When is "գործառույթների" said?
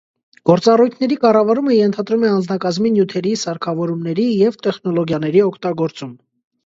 0.49-1.17